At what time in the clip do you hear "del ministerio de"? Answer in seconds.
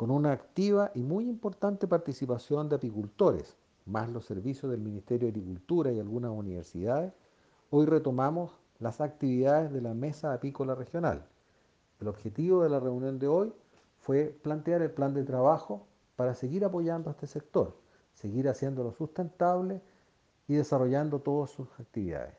4.72-5.32